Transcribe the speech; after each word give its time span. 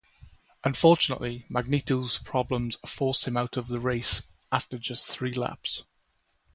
Unfortunately, 0.63 1.45
magneto 1.47 2.07
problems 2.23 2.77
forced 2.87 3.27
him 3.27 3.37
out 3.37 3.55
of 3.55 3.67
the 3.67 3.79
race 3.79 4.23
after 4.51 4.79
just 4.79 5.11
three 5.11 5.31
laps. 5.35 5.83